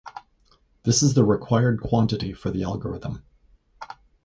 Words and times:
This 0.81 1.03
is 1.03 1.13
the 1.13 1.23
required 1.23 1.79
quantity 1.79 2.33
for 2.33 2.49
the 2.49 2.63
algorithm. 2.63 3.21